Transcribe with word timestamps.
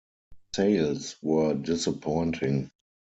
Sales 0.55 1.15
were 1.21 1.53
disappointing. 1.53 2.71